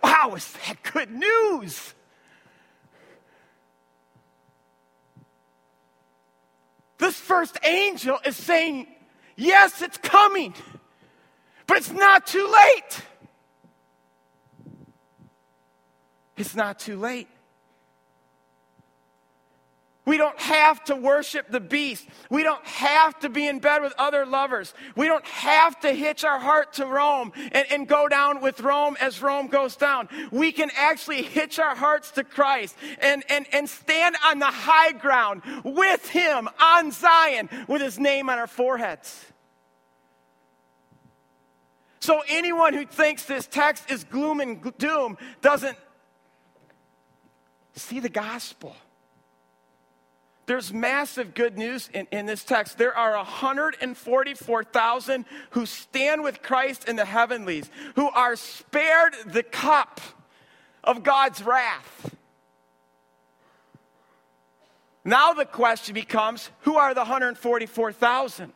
[0.03, 1.95] Wow, is that good news?
[7.01, 8.87] This first angel is saying,
[9.35, 10.55] Yes, it's coming,
[11.67, 13.03] but it's not too late.
[16.37, 17.27] It's not too late.
[20.07, 22.09] We don't have to worship the beast.
[22.31, 24.73] We don't have to be in bed with other lovers.
[24.97, 28.97] We don't have to hitch our heart to Rome and, and, go down with Rome
[29.01, 30.09] as Rome goes down.
[30.31, 34.93] We can actually hitch our hearts to Christ and, and, and stand on the high
[34.93, 39.27] ground with Him on Zion with His name on our foreheads.
[42.01, 45.77] So, anyone who thinks this text is gloom and doom doesn't
[47.75, 48.75] see the gospel.
[50.51, 52.77] There's massive good news in, in this text.
[52.77, 60.01] There are 144,000 who stand with Christ in the heavenlies, who are spared the cup
[60.83, 62.17] of God's wrath.
[65.05, 68.53] Now the question becomes who are the 144,000?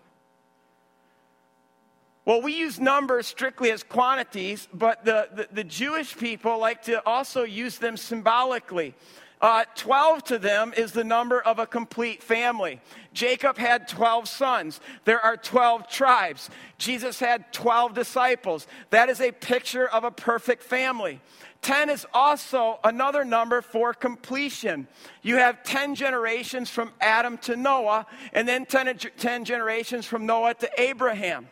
[2.24, 7.07] Well, we use numbers strictly as quantities, but the, the, the, Jewish people like to
[7.07, 8.96] also use them symbolically.
[9.44, 12.80] Uh, 12 to them is the number of a complete family.
[13.12, 14.80] Jacob had 12 sons.
[15.04, 16.48] There are 12 tribes.
[16.78, 18.66] Jesus had 12 disciples.
[18.88, 21.20] That is a picture of a perfect family.
[21.61, 24.88] 10 is also another number for completion.
[25.20, 30.54] You have 10 generations from Adam to Noah, and then 10, 10 generations from Noah
[30.54, 31.50] to Abraham.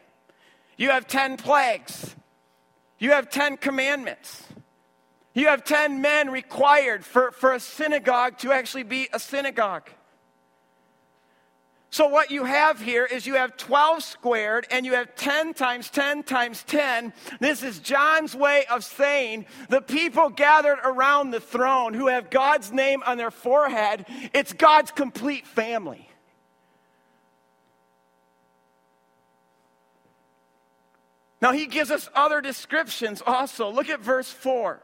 [0.78, 2.16] You have 10 plagues.
[2.98, 4.44] You have 10 commandments.
[5.34, 9.88] You have 10 men required for, for a synagogue to actually be a synagogue.
[11.92, 15.90] So, what you have here is you have 12 squared and you have 10 times
[15.90, 17.12] 10 times 10.
[17.38, 22.72] This is John's way of saying the people gathered around the throne who have God's
[22.72, 26.08] name on their forehead, it's God's complete family.
[31.42, 33.70] Now, he gives us other descriptions also.
[33.70, 34.80] Look at verse 4.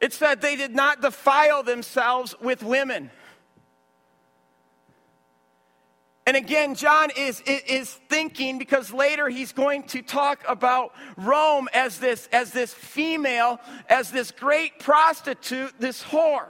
[0.00, 3.10] It that they did not defile themselves with women.
[6.28, 11.98] And again, John is, is, thinking because later he's going to talk about Rome as
[11.98, 16.48] this, as this female, as this great prostitute, this whore.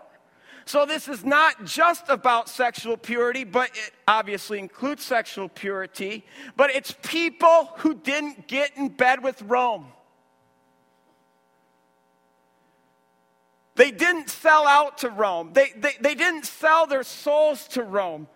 [0.64, 6.26] So, this is not just about sexual purity, but it obviously includes sexual purity,
[6.56, 9.86] but it's people who didn't get in bed with Rome.
[13.78, 15.52] They didn't sell out to Rome.
[15.52, 18.26] They, they, they didn't sell their souls to Rome.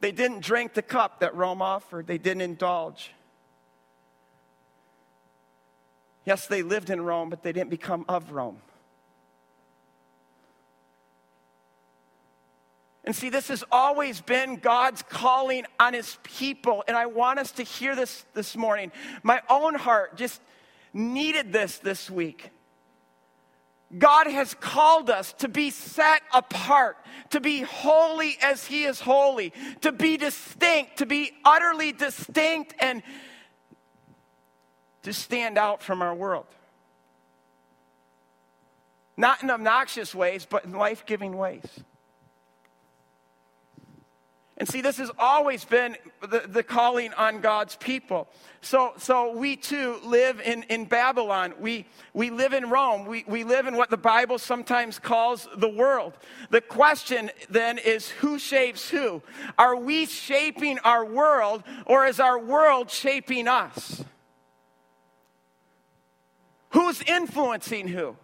[0.00, 2.06] They didn't drink the cup that Rome offered.
[2.06, 3.10] They didn't indulge.
[6.24, 8.62] Yes, they lived in Rome, but they didn't become of Rome.
[13.04, 16.84] And see, this has always been God's calling on his people.
[16.88, 18.92] And I want us to hear this this morning.
[19.22, 20.40] My own heart just
[20.92, 22.50] needed this this week.
[23.96, 26.98] God has called us to be set apart,
[27.30, 33.02] to be holy as He is holy, to be distinct, to be utterly distinct, and
[35.04, 36.46] to stand out from our world.
[39.16, 41.66] Not in obnoxious ways, but in life giving ways.
[44.58, 48.28] And see, this has always been the, the calling on God's people.
[48.60, 51.54] So, so we too live in, in Babylon.
[51.60, 53.06] We, we live in Rome.
[53.06, 56.14] We, we live in what the Bible sometimes calls the world.
[56.50, 59.22] The question then is who shapes who?
[59.56, 64.02] Are we shaping our world or is our world shaping us?
[66.70, 68.16] Who's influencing who?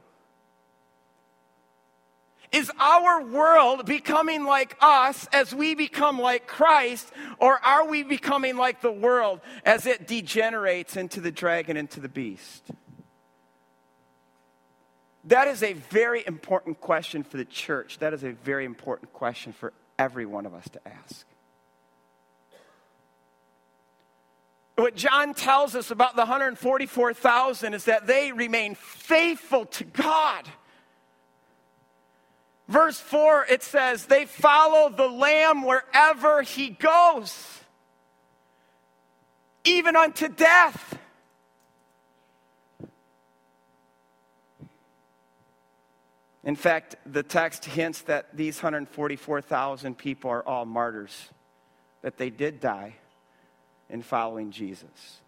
[2.54, 8.56] Is our world becoming like us as we become like Christ, or are we becoming
[8.56, 12.62] like the world as it degenerates into the dragon, into the beast?
[15.24, 17.98] That is a very important question for the church.
[17.98, 21.26] That is a very important question for every one of us to ask.
[24.76, 30.48] What John tells us about the 144,000 is that they remain faithful to God.
[32.66, 37.60] Verse 4, it says, They follow the Lamb wherever he goes,
[39.64, 40.98] even unto death.
[46.42, 51.30] In fact, the text hints that these 144,000 people are all martyrs,
[52.02, 52.96] that they did die
[53.88, 55.20] in following Jesus.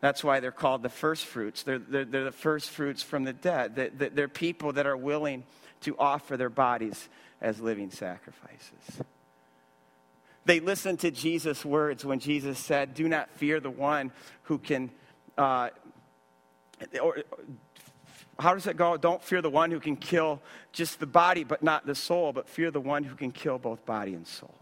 [0.00, 1.62] That's why they're called the first fruits.
[1.62, 3.76] They're, they're, they're the first fruits from the dead.
[3.76, 5.44] They're, they're people that are willing
[5.82, 7.08] to offer their bodies
[7.40, 9.02] as living sacrifices.
[10.46, 14.10] They listened to Jesus' words when Jesus said, Do not fear the one
[14.44, 14.90] who can,
[15.36, 15.68] uh,
[17.02, 17.18] or,
[18.38, 18.96] how does it go?
[18.96, 20.40] Don't fear the one who can kill
[20.72, 23.84] just the body but not the soul, but fear the one who can kill both
[23.84, 24.54] body and soul.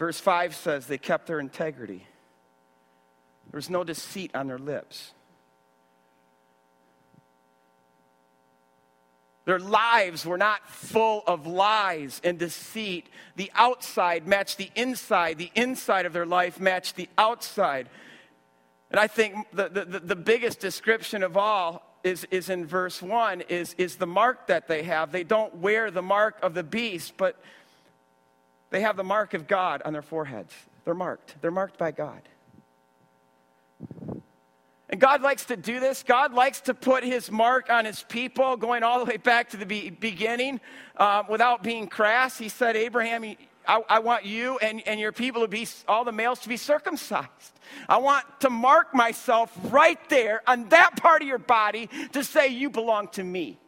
[0.00, 2.06] Verse 5 says they kept their integrity.
[3.50, 5.12] There was no deceit on their lips.
[9.44, 13.10] Their lives were not full of lies and deceit.
[13.36, 17.90] The outside matched the inside, the inside of their life matched the outside.
[18.90, 23.42] And I think the, the, the biggest description of all is, is in verse 1
[23.42, 25.12] is, is the mark that they have.
[25.12, 27.36] They don't wear the mark of the beast, but
[28.70, 30.54] they have the mark of God on their foreheads.
[30.84, 31.36] They're marked.
[31.40, 32.22] They're marked by God.
[34.88, 36.02] And God likes to do this.
[36.02, 39.56] God likes to put his mark on his people, going all the way back to
[39.56, 40.60] the be- beginning
[40.96, 42.36] um, without being crass.
[42.36, 43.36] He said, Abraham,
[43.68, 46.56] I, I, want you and, and your people to be, all the males to be
[46.56, 47.28] circumcised.
[47.88, 52.48] I want to mark myself right there on that part of your body to say,
[52.48, 53.58] You belong to me.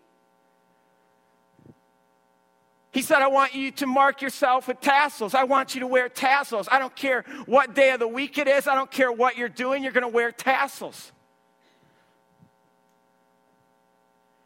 [2.93, 5.34] He said, I want you to mark yourself with tassels.
[5.34, 6.68] I want you to wear tassels.
[6.70, 8.68] I don't care what day of the week it is.
[8.68, 9.82] I don't care what you're doing.
[9.82, 11.11] You're going to wear tassels.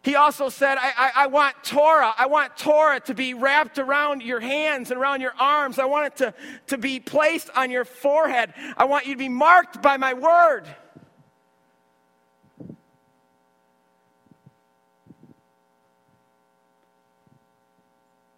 [0.05, 2.15] He also said, I, I, I, want Torah.
[2.17, 5.81] I want Torah to be wrapped around your hands and around your arms.
[5.81, 6.35] I want it to,
[6.69, 8.55] to be placed on your forehead.
[8.77, 10.69] I want you to be marked by my word.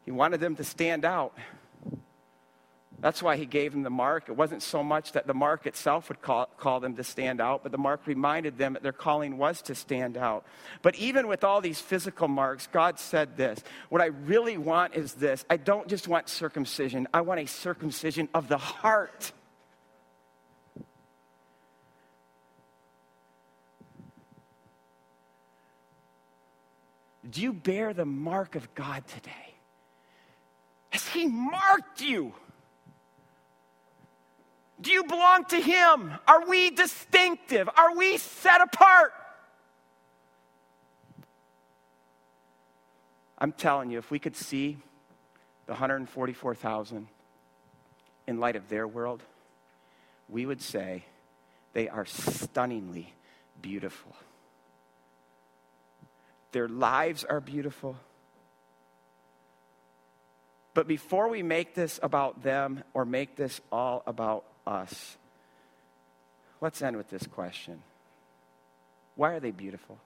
[0.08, 1.36] He wanted them to stand out.
[2.98, 4.30] That's why he gave them the mark.
[4.30, 7.62] It wasn't so much that the mark itself would call, call, them to stand out,
[7.62, 10.46] but the mark reminded them that their calling was to stand out.
[10.80, 15.12] But even with all these physical marks, God said this What I really want is
[15.12, 19.30] this I don't just want circumcision, I want a circumcision of the heart.
[27.28, 29.47] Do you bear the mark of God today?
[30.90, 32.34] Has He marked you?
[34.80, 36.12] Do you belong to Him?
[36.26, 37.68] Are we distinctive?
[37.76, 39.12] Are we set apart?
[43.38, 44.78] I'm telling you, if we could see
[45.66, 47.08] the 144,000
[48.26, 49.22] in light of their world,
[50.28, 51.04] we would say
[51.72, 53.12] they are stunningly
[53.62, 54.14] beautiful.
[56.52, 57.96] Their lives are beautiful.
[60.78, 65.16] But before we make this about them or make this all about us,
[66.60, 67.82] let's end with this question
[69.16, 69.98] Why are they beautiful?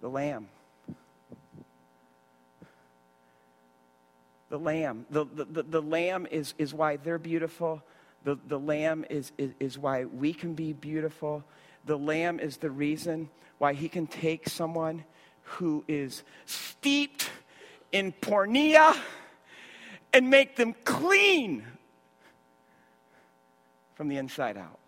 [0.00, 0.48] The Lamb.
[4.48, 5.04] The Lamb.
[5.10, 7.82] The, the, the, the Lamb is, is why they're beautiful.
[8.24, 11.44] The, the Lamb is, is, is why we can be beautiful.
[11.84, 13.28] The Lamb is the reason
[13.58, 15.04] why He can take someone
[15.46, 17.30] who is steeped
[17.92, 18.96] in porneia
[20.12, 21.64] and make them clean
[23.94, 24.78] from the inside out.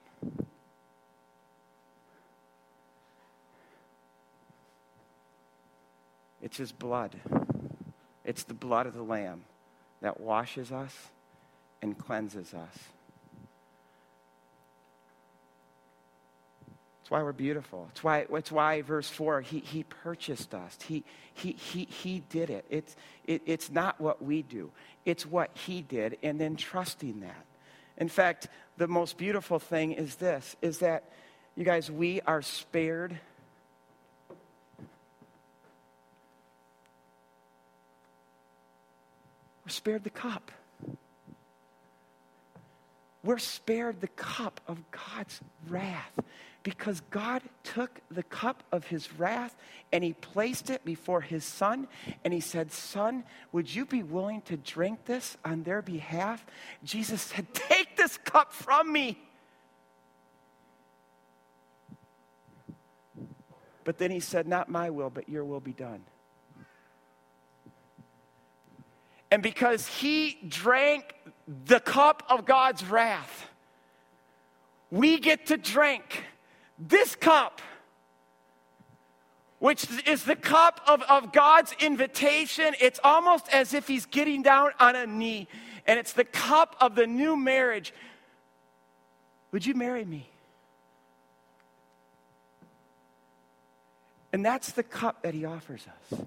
[6.43, 7.17] It's his blood.
[8.25, 9.45] It's the blood of the Lamb
[10.01, 10.95] that washes us
[11.83, 12.79] and cleanses us.
[17.09, 17.89] It's why we're beautiful.
[17.93, 20.77] It's why, it's why verse 4, he, he purchased us.
[20.87, 22.67] He, he, he, he did it.
[22.69, 22.97] It's,
[23.27, 23.41] it.
[23.47, 24.71] It's not what we do,
[25.07, 27.47] it's what he did, and then trusting that.
[27.97, 31.05] In fact, the most beautiful thing is this, is that,
[31.57, 33.19] you guys, we are spared
[39.65, 40.51] We're spared the cup.
[43.25, 46.13] We're spared the cup of God's wrath
[46.63, 49.57] because God took the cup of his wrath
[49.93, 51.89] and he placed it before his son
[52.25, 56.45] and he said, Son, would you be willing to drink this on their behalf?
[56.85, 59.19] Jesus said, Take this cup from me.
[63.85, 66.03] But then he said, Not my will, but your will be done.
[69.31, 71.15] And because he drank
[71.49, 73.49] the cup of God's wrath,
[74.91, 76.25] we get to drink
[76.79, 77.63] this cup,
[79.59, 82.75] which is the cup of, of God's invitation.
[82.81, 85.49] It's almost as if he's getting down on a knee,
[85.87, 87.95] and it's the cup of the new marriage.
[89.53, 90.29] Would you marry me?
[94.33, 96.21] And that's the cup that he offers us.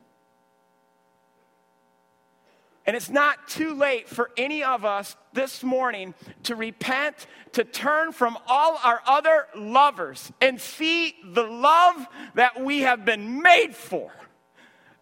[2.85, 8.11] And it's not too late for any of us this morning to repent, to turn
[8.11, 14.11] from all our other lovers and see the love that we have been made for.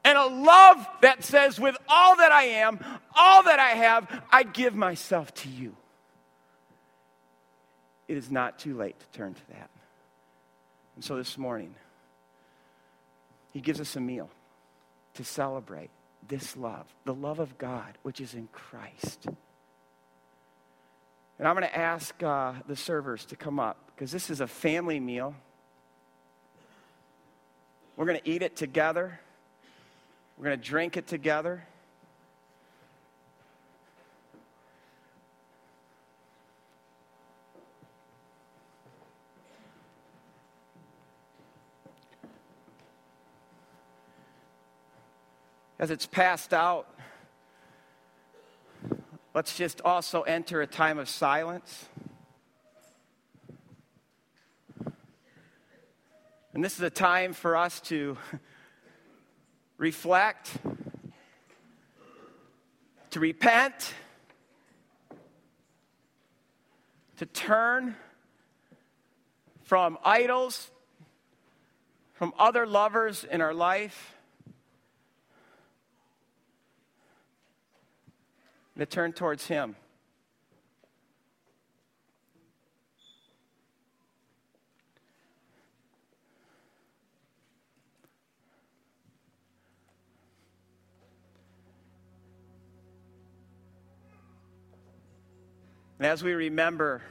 [0.04, 2.80] And a love that says, with all that I am,
[3.16, 5.76] all that I have, I give myself to you.
[8.08, 9.70] It is not too late to turn to that.
[10.96, 11.76] And so this morning,
[13.54, 14.30] he gives us a meal
[15.14, 15.92] to celebrate
[16.28, 19.28] this love, the love of God, which is in Christ.
[21.40, 24.48] And I'm going to ask uh, the servers to come up because this is a
[24.48, 25.34] family meal.
[27.96, 29.20] We're going to eat it together,
[30.38, 31.66] we're going to drink it together.
[45.80, 46.94] As it's passed out,
[49.34, 51.86] let's just also enter a time of silence.
[56.54, 58.18] And this is a time for us to
[59.78, 60.52] reflect,
[63.12, 63.94] to repent,
[67.18, 67.96] to turn
[69.64, 70.72] from idols,
[72.16, 74.19] from other lovers in our life
[78.80, 79.76] to turn towards Him.
[96.00, 97.02] And as we remember,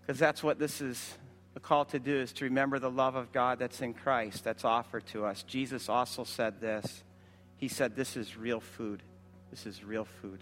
[0.00, 1.18] because that's what this is
[1.54, 4.64] a call to do, is to remember the love of God that's in Christ, that's
[4.64, 5.42] offered to us.
[5.42, 7.04] Jesus also said this.
[7.58, 9.02] He said, This is real food.
[9.50, 10.40] This is real food.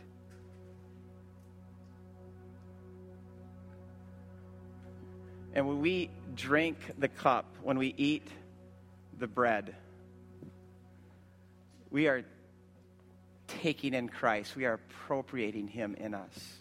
[5.54, 8.28] And when we drink the cup, when we eat
[9.18, 9.74] the bread,
[11.90, 12.24] we are
[13.46, 16.58] taking in Christ, we are appropriating him in us.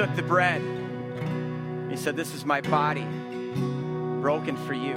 [0.00, 0.62] Took the bread.
[1.90, 3.04] He said, This is my body
[4.22, 4.94] broken for you.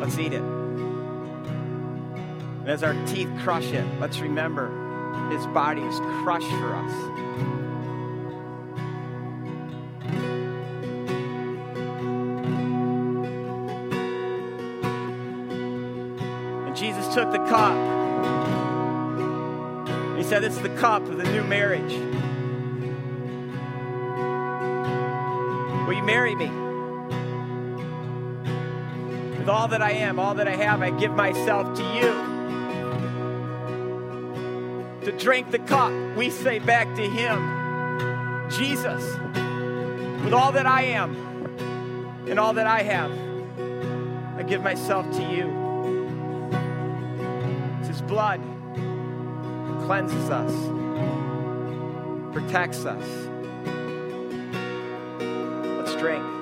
[0.00, 0.40] Let's eat it.
[2.60, 4.70] And as our teeth crush it, let's remember
[5.30, 6.92] his body was crushed for us.
[16.66, 17.76] And Jesus took the cup
[20.16, 22.07] He said, This is the cup of the new marriage.
[26.08, 26.48] Marry me?
[29.38, 32.10] With all that I am, all that I have, I give myself to you.
[35.04, 39.04] To drink the cup, we say back to Him, Jesus,
[40.24, 41.14] with all that I am
[42.26, 43.12] and all that I have,
[44.38, 45.52] I give myself to you.
[47.80, 48.40] It's His blood
[49.84, 50.54] cleanses us,
[52.32, 53.27] protects us.
[55.98, 56.37] Drink.